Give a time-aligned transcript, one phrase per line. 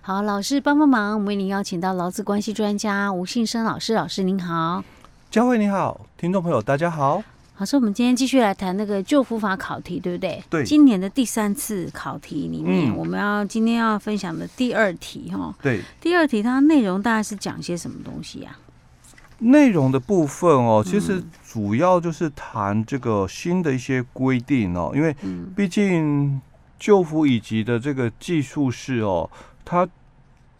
[0.00, 4.82] 好，老师帮帮忙，我们为您邀请到劳资关系专家吴信生老师，老师您好，
[5.30, 7.22] 佳慧你好，听众朋友大家好。
[7.58, 10.42] 老师，我们今天继续来谈那个旧服法考题，对不对？
[10.48, 10.64] 对。
[10.64, 15.54] 今年的第三次考题里面，嗯、我们要今天要分享的第二题哈。
[15.60, 15.82] 对。
[16.00, 19.40] 第二题它内容大概是讲些什么东西呀、啊？
[19.40, 25.14] 内容的部分哦，其实主要就是谈这个新的一些规定哦，因为
[25.54, 26.40] 毕竟
[26.78, 29.28] 旧服以及的这个技术是哦，
[29.68, 29.86] 它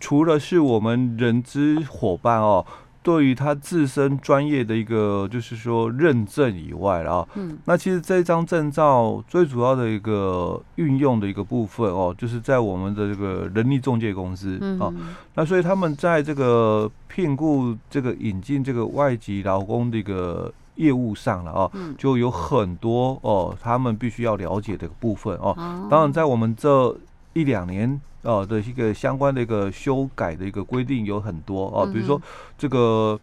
[0.00, 2.66] 除了是我们人资伙伴哦。
[3.06, 14.92] 对于他自身专业的一个就是说认证以外啊，嗯，那其实这张证照最主要的一个运用的一个部分哦，就是在我们的这个人力中介公司啊，
[15.36, 25.54] 那所以他们在这个聘雇这个引进这个外籍劳工的一个业务上了啊，就有很多哦，他们必须要了解的部分哦。
[25.88, 26.92] 当然，在我们这
[27.34, 28.00] 一两年。
[28.26, 32.20] 哦的一个相关的一个修改的一个规定有很多哦，比如说
[32.58, 33.18] 这个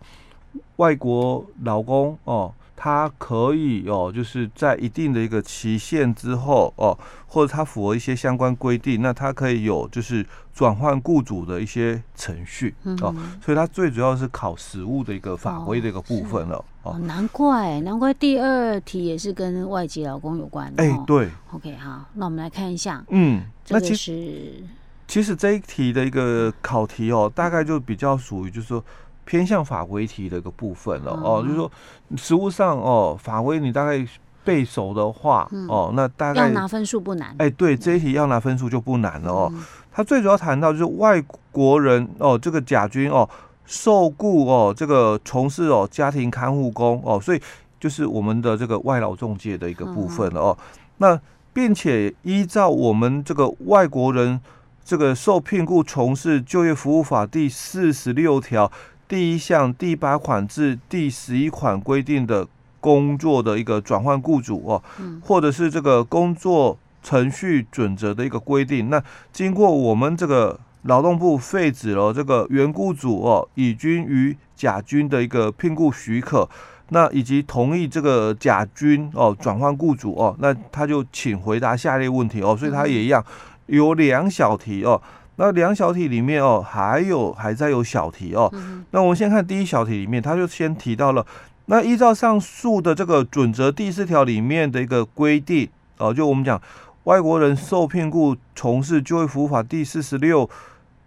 [0.78, 6.98] 外国劳工哦，他可以哦，就是在一定的一个期限之后哦，
[7.28, 13.14] 或者他符合一些相关规定，那他可以有就是转换雇主的一些程序哦，
[13.44, 16.98] 所以他最主要是考实务的一个法规的一个部分了哦。
[17.00, 20.84] 难怪难怪第二题也是跟外籍劳工有关的。
[20.84, 21.30] 哎，对。
[21.52, 24.64] OK，好，那我们来看一下，嗯，这个是。
[25.08, 28.84] 其实这一题的一个考题哦，大概就比较属于就是说
[29.26, 31.72] 偏向法规题的一个部分了哦，就是说
[32.16, 34.04] 实务上哦，法规你大概
[34.44, 37.36] 背熟的话哦，那大概要拿分数不难。
[37.38, 39.54] 哎，对，这一题要拿分数就不难了哦。
[39.92, 43.30] 它最主要谈到就是外国人哦，这个甲军哦，
[43.66, 47.42] 受雇哦，这个从事哦家庭看护工哦，所以
[47.80, 50.58] 就是我们的这个外劳中介的一个部分了哦。
[50.98, 51.20] 那
[51.54, 54.42] 并且依照我们这个外国人。
[54.86, 58.72] 这个受聘雇从事就业服务法第四十六条
[59.08, 62.48] 第一项第八款至第十一款规定的
[62.80, 64.84] 工作的一个转换雇主哦，
[65.22, 76.50] 或者是这个工作程序准则的一个规定，那经过我们这个劳动部废止了这个原雇主哦乙军与甲军的一个聘雇许可，
[76.90, 83.24] 那以及同意这个甲军哦转换雇主哦，那他就请回答下列问题哦，所以他也一样。
[83.68, 85.02] 有两小题哦，
[85.38, 88.54] 那两小题里面哦，还有还在有小题哦。
[88.92, 91.26] 那我们先看第一小题里面，他就先提到了，
[91.68, 96.62] 那依照上述的这个准则第四条里面的一个规定哦，就我们讲
[97.06, 100.48] 外国人受聘雇从事就业服务法第四十六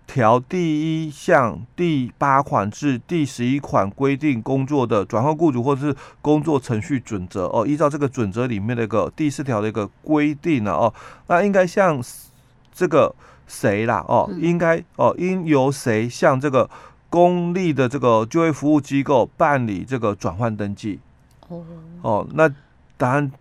[0.06, 10.93] 条第一项第八款至第十一款规定工作的转换雇主或者是工作程序准则哦，依照这个准则里面的一个第四条的一个规定呢哦，
[11.28, 12.03] 那应该像。
[12.76, 13.14] 这个
[13.48, 14.04] 谁啦？
[14.06, 16.69] 哦，应该哦，应由谁向这个
[17.09, 21.00] 公立的这个就业服务机构办理这个转换登记？
[21.48, 21.64] 哦
[22.03, 22.53] 哦，那
[22.98, 23.32] 答案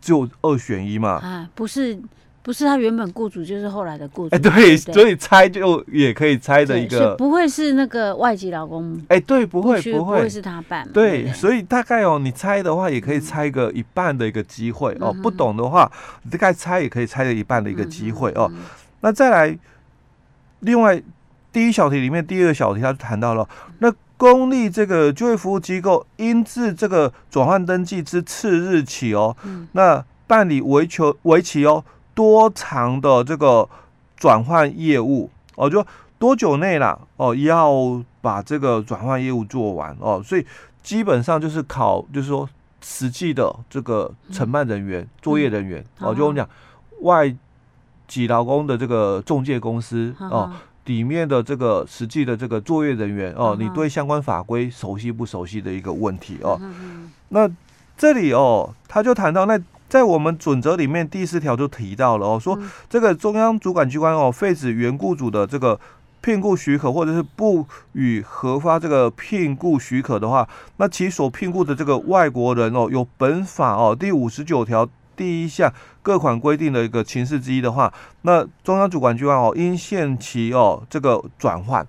[0.00, 1.10] 就二选一嘛？
[1.18, 2.00] 啊，不是，
[2.46, 4.36] 不是他原本雇主，就是后来的雇主。
[4.36, 9.04] 哎，对，所以猜就也可以猜的一个，不会是那个外籍劳工。
[9.08, 10.88] 哎，对，不会，不会，是他办。
[10.92, 15.12] 对，所以大概哦，你猜的话也可以猜个一半的一个机会哦。
[15.24, 15.90] 不懂的话，
[16.22, 18.48] 你大概猜也可以猜个一半的一个机会哦。
[19.00, 19.58] 那再来，
[20.60, 21.02] 另外
[21.52, 23.48] 第一小题里面第二个小题，他就谈到了，
[23.80, 29.36] 那公立这个就业服务机构应自这个转换登记之次日起哦，
[29.72, 31.84] 那办理为求为期哦。
[32.16, 33.68] 多长的这个
[34.16, 35.86] 转换业务哦，就
[36.18, 40.46] 多久内啦哦，要把这个转换业务做完哦，所以
[40.82, 42.48] 基本上就是考，就是说
[42.80, 46.48] 实际的这个承办人员、作业人员哦，就我们讲
[47.02, 47.36] 外
[48.08, 50.50] 籍劳工的这个中介公司哦，
[50.86, 56.58] 里面的这个实际的这个作业人员哦，你对相关法规熟悉不熟悉的一个问题哦。
[57.28, 57.46] 那
[57.98, 59.60] 这里哦，他就谈到那。
[59.88, 62.58] 在我们准则里面第四条就提到了哦，说
[62.90, 65.78] 这个中央主管机关哦废止原雇主的这个
[66.20, 70.48] 聘雇许可，或者是不予核发这个聘雇许可的话，
[70.78, 75.72] 那其所聘雇的这个外国人哦，有本法哦第五十九条第一项
[76.02, 77.92] 各款规定的一个情事之一的话，
[78.22, 81.86] 那中央主管机关哦应限期哦这个转换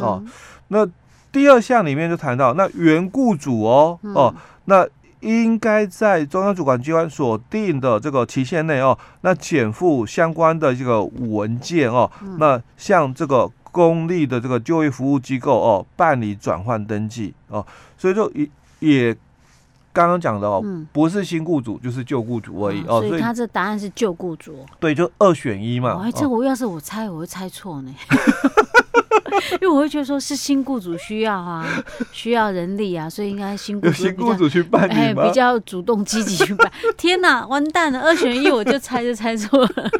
[0.00, 0.22] 哦。
[0.68, 0.86] 那
[1.32, 4.32] 第二项里面就谈到那原雇主哦哦
[4.66, 4.86] 那。
[5.20, 17.64] 应该在中央主管机关所定的这个期限内哦，那减负相关的这个文件哦，那向这个公立的这个就业服务机构哦办理转换登记哦，
[17.96, 18.48] 所以就也
[18.80, 19.16] 也
[19.92, 24.64] 刚刚讲的哦，嗯、不是新雇主就是旧雇主而已哦，所以他这答案是旧雇主。
[24.78, 26.00] 对，就二选一嘛。
[26.02, 27.94] 哎，这我要是我猜，我会猜错呢。
[29.54, 31.66] 因为我会觉得说是新雇主需要啊，
[32.12, 36.70] 需要人力啊，所以应该新雇主新雇主去办理哎，比较主动积极去办。
[36.96, 39.90] 天哪，完蛋了，二选一我就猜就猜错了。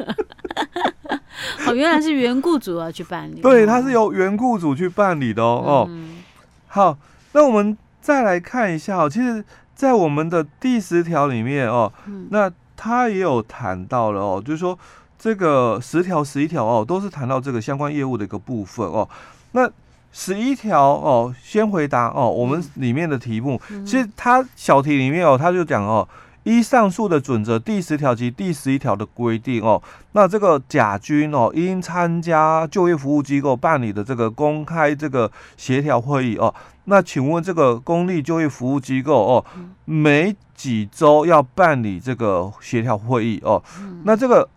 [1.67, 3.41] 哦，原来是原雇主要去办理。
[3.41, 5.85] 对，他是由原雇主去办理的哦。
[5.89, 6.97] 嗯、哦，好，
[7.33, 9.43] 那我们再来看一下哦，其实，
[9.75, 14.77] 在我们的第十条里面哦，嗯、那他也有谈到了哦，就是说。
[15.21, 19.07] 这个十条、十一条哦，都是谈到这个相关业务的一个部分哦。
[19.51, 19.69] 那
[20.11, 26.09] 十一条哦，先回答哦，我们里面的题目，嗯、其实它小题里面哦，它就讲哦，
[26.41, 29.79] 依上述的准则，第十条及第十一条的规定哦，
[30.13, 36.51] 那这个甲军哦，应参加就业服务机构办理的这个公开这个协调会议哦。
[36.85, 39.45] 那请问这个公立就业服务机构哦，
[39.85, 43.61] 每几周要办理这个协调会议哦？
[44.03, 44.49] 那这个。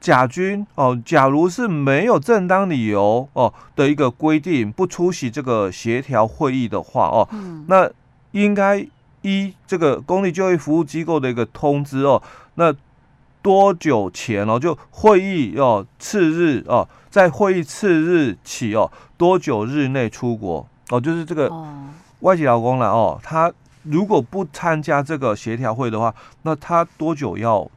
[0.00, 7.88] 甲军哦，假如是没有正当理由哦的一个规定不出席这个协调会议的话哦，嗯、那
[8.32, 8.86] 应该
[9.20, 12.22] 依这个公立就业服务机构的一个通知哦，
[12.54, 12.74] 那
[13.42, 21.52] 多久前哦就会议哦次日哦，在会议次日起哦多久日内出国哦，就是这个
[22.20, 23.52] 外籍劳工了哦，他
[23.82, 27.70] 如果不参加这个协调会的话，那他多久要？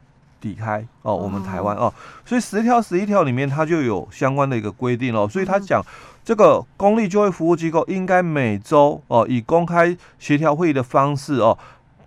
[0.44, 1.92] 离开哦，我们台湾哦，
[2.24, 5.82] 所以十条、十一条里面它就有相关的一个规定哦，所以他讲
[6.22, 11.58] 这个公立就业服务机构应该每周哦以公开协调会议的方式哦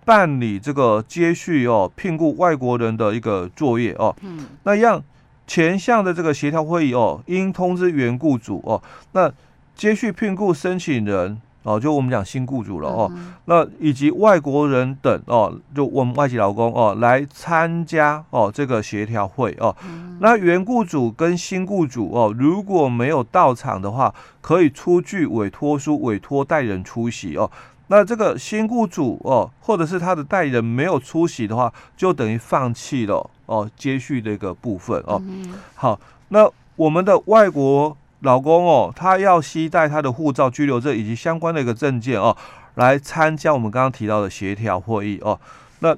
[0.04, 5.02] 办理这个接续哦聘雇外国人的一个作业哦，嗯，那样
[5.46, 8.80] 前项的这个协调会议哦应通知原雇主哦，
[9.12, 9.30] 那
[9.74, 11.40] 接续聘雇申请人。
[11.64, 27.50] 哦，就我们讲新雇主了哦，嗯、那以及外国人等哦，就我们外籍劳工哦来参加哦这个协调会哦，嗯、那原雇主跟新雇主哦如果没有到场的话，可以出具委托书，委托代理人出席哦。
[27.88, 35.20] 那这个新雇主哦，或者是他的代理人没有出席的话，就等于放弃了哦接续的一个部分哦。
[35.26, 37.94] 嗯、好，那我们的外国。
[38.20, 42.36] 老公哦，他要携带他的护照、居留证以及相关的一个证件哦，
[42.74, 45.38] 来参加我们刚刚提到的协调会议哦。
[45.78, 45.96] 那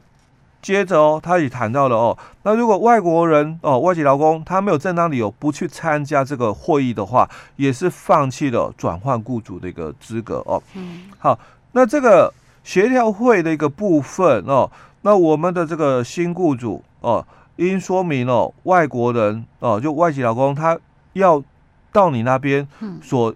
[0.61, 7.27] 接着哦，他也谈到了哦，那如果外国人哦，外籍劳工他没有正当理由不去参加这个会议的话，
[7.57, 10.63] 也是放弃了转换雇主的一个资格哦。
[10.75, 11.05] 嗯。
[11.19, 11.39] 好，
[11.73, 12.31] 那这个
[12.63, 14.71] 协调会的一个部分哦，
[15.01, 17.27] 那我们的这个新雇主哦，
[17.57, 20.79] 应说明哦，外国人哦，就外籍劳工他
[21.15, 21.43] 要。
[21.93, 22.67] 到你那边
[23.03, 23.35] 所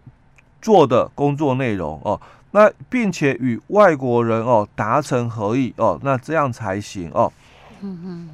[0.63, 2.21] 做的工作内容哦，
[2.53, 7.33] 那并且与外国人哦达成合意哦，那这样才行哦。
[7.81, 8.31] 嗯嗯。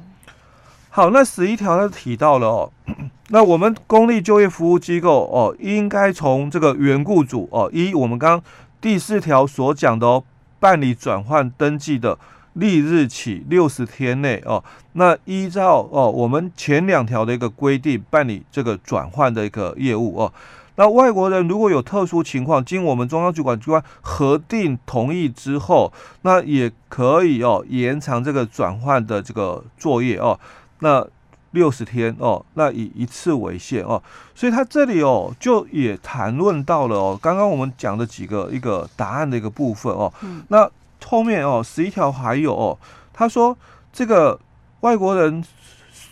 [0.89, 2.71] 好，那十一条他提到了哦，
[3.29, 8.43] 那我们公立就业服务机构哦，应该从这个原雇主哦，一我们刚刚
[8.79, 10.23] 第四条所讲的哦，
[10.59, 12.17] 办理转换登记的。
[12.53, 14.63] 立日起六十天内哦，
[14.93, 20.33] 那依照哦我们前两条的一个规定办理这个转换的一个业务哦。
[20.75, 25.91] 那外国人如果有特殊情况，经我们中央主管机关核定同意之后，
[26.23, 30.39] 那也可以哦延长这个转换的这个作业哦。
[30.79, 31.05] 那
[31.51, 34.01] 六十天哦，那以一次为限哦。
[34.33, 40.11] 所以他这里哦就也谈论到了哦，刚刚我们讲的几个一个答案的一个部分哦。
[40.23, 40.41] 嗯。
[40.47, 40.67] 那
[41.05, 42.77] 后面哦，十一条还有哦，
[43.13, 43.57] 他说
[43.91, 44.39] 这个
[44.81, 45.43] 外国人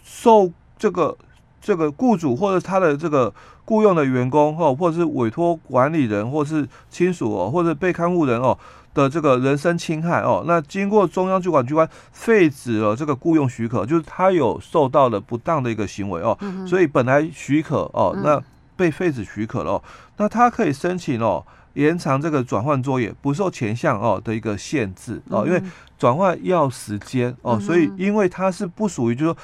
[0.03, 1.17] 受这个
[1.61, 3.33] 这个雇主或者他的这个
[3.65, 8.57] 雇佣的员工哦，或者是委托管理人，或者是亲属哦，或者被看护人哦
[8.93, 18.41] 的这个人身侵害哦，那经过中央主管机关废止了这个雇佣许可，就是他有受到了不当的一个行为哦，所以本来许可哦，那
[18.79, 19.83] 被废止许可了哦，
[20.15, 21.45] 那他可以申请哦。
[21.75, 25.61] 延长这个转换作业不受前项哦的一个限制哦，因为
[25.99, 29.37] 转换要时间哦，所以因为它是不属于就是说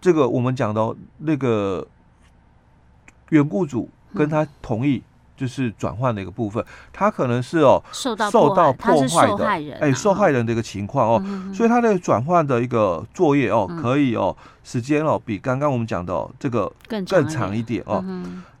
[0.00, 1.86] 这个我们讲的那个
[3.28, 5.00] 原雇主跟他同意
[5.36, 9.46] 就是转换的一个部分，他可能是哦受到受到破坏的
[9.80, 18.04] 哎受害人的一个情况哦，所以他的转换的一个作业哦可以哦时间哦比刚刚我们讲的这个更更长一点哦。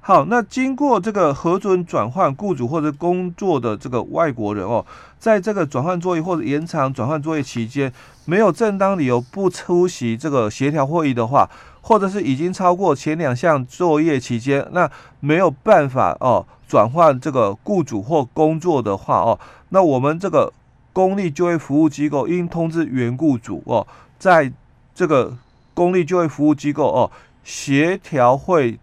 [0.02, 4.84] 好，那经过这个核准转换雇主或者工作的这个外国人哦，
[5.18, 7.92] 在这个转换作业或者延长转换作业期间，
[8.24, 11.48] 没有正当理由不出席这个协调会议的话，
[11.82, 14.90] 或者是已经超过前两项作业期间，那
[15.20, 19.38] 没有办法哦转换这个雇主或工作的话哦，
[19.68, 20.50] 那我们这个
[20.94, 23.86] 公立就业服务机构应通知原雇主哦，
[24.18, 24.50] 在
[24.94, 25.36] 这个
[25.74, 27.10] 公立就业服务机构哦
[27.44, 28.78] 协调会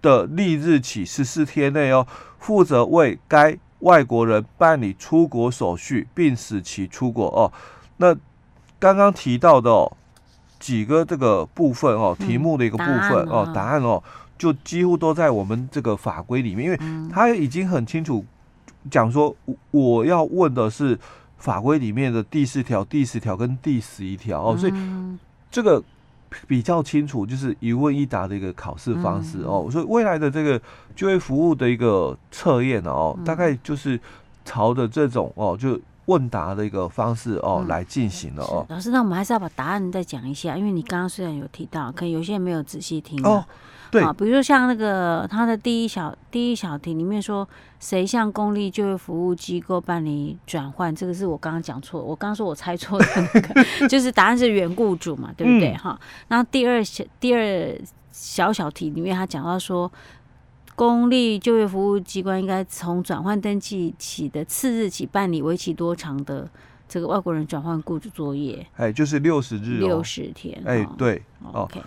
[0.00, 2.06] 的翌日起十四天内哦，
[2.38, 7.52] 负责为该外国人办理出国手续，并使其出国哦。
[7.98, 8.14] 那
[8.78, 9.96] 刚刚提到的哦
[10.58, 14.02] 几个这个部分哦，题目的一个部分哦，答案哦，
[14.38, 18.24] 就几乎都在我们这个法规里面，因为他已经很清楚
[18.90, 19.36] 讲说，
[19.70, 20.98] 我要问的是
[21.36, 24.72] 法规里面的第四条、第十条跟第十一条哦，所以
[25.50, 25.82] 这个。
[26.46, 30.60] 比较清楚，就是一问一答的一个考试方式哦，所以未来的这个
[30.94, 33.98] 就业服务的一个测验哦，大概就是
[34.44, 38.66] 朝着这种哦，就问答的一个方式哦来进行了哦。
[38.68, 43.44] 老师，那我们还是要把答案再讲一下，因为你刚刚虽然有提到，可能有些人没有仔细听哦。
[43.88, 47.48] 对，比如说像那个他的第一小第一小题里面说，
[47.78, 55.72] 谁向公立就业服务机构办理转换，这个是我刚刚讲错，我刚刚说我猜错的那个， 就是答案是原雇主嘛，对不对？
[55.76, 55.98] 哈、嗯，
[56.28, 59.90] 然后第二小第二小小题里面他讲到说，
[60.76, 66.48] 公立就业服务机关应该从转换登记起的次日起办理为期多长的
[66.86, 68.64] 这个外国人转换雇主作业？
[68.76, 70.62] 哎，就是六十日、哦，六十天。
[70.64, 71.80] 哎，对，OK。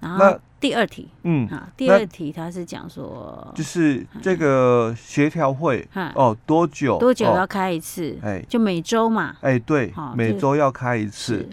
[0.00, 8.18] 然后第二题，嗯，啊，第二题他是讲说，就是这个协调会哦，多久多久要开一次？
[8.20, 11.48] 哎，就每周嘛，哎，对，每周要开一次。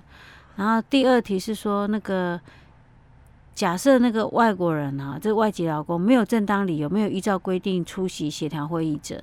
[0.55, 2.41] 然后第二题是说，那个
[3.59, 9.21] 假设那个外国人啊，这个外籍劳工没有正当理由，没有依照规定出席协调会议者，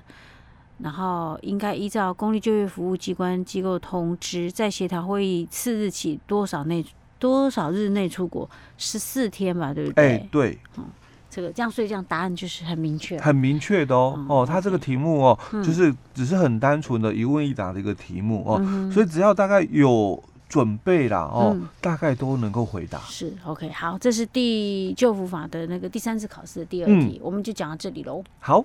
[0.81, 6.85] 然后应该依照公立就业服务机关机构通知，在协调会议次日起多少内？
[7.19, 8.47] 多少日内出国？
[8.77, 10.05] 十四天吧，对不对？
[10.05, 10.85] 哎、欸，对，嗯，
[11.31, 14.17] 这个这样，所以这样答案就是很明确，很明确的哦。
[14.19, 22.99] 嗯、哦，他这个题目哦，嗯、就是只是很单纯的一问一答的一个题目哦，嗯、所以只要大概有准备啦哦，嗯、大概都能够回答。
[23.01, 28.23] 是，OK，好，这是第救福法的那个第三次考试的第二题，嗯、我们就讲到这里喽。
[28.39, 28.65] 好。